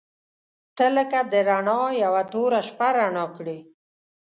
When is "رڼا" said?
1.47-1.81, 2.97-3.25